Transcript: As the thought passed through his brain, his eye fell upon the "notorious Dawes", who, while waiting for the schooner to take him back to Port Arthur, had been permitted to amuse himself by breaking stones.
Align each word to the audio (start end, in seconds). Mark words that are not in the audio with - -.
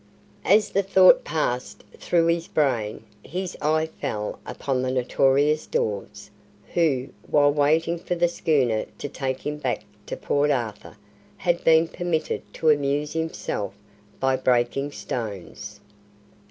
As 0.45 0.71
the 0.71 0.81
thought 0.81 1.23
passed 1.23 1.83
through 1.95 2.25
his 2.25 2.47
brain, 2.47 3.03
his 3.23 3.55
eye 3.61 3.85
fell 3.85 4.39
upon 4.47 4.81
the 4.81 4.89
"notorious 4.89 5.67
Dawes", 5.67 6.31
who, 6.73 7.09
while 7.29 7.53
waiting 7.53 7.99
for 7.99 8.15
the 8.15 8.27
schooner 8.27 8.87
to 8.97 9.07
take 9.07 9.45
him 9.45 9.57
back 9.57 9.83
to 10.07 10.17
Port 10.17 10.49
Arthur, 10.49 10.97
had 11.37 11.63
been 11.63 11.87
permitted 11.87 12.41
to 12.55 12.71
amuse 12.71 13.13
himself 13.13 13.75
by 14.19 14.35
breaking 14.35 14.91
stones. 14.91 15.81